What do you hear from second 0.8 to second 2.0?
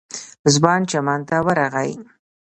چمن ته ورغی.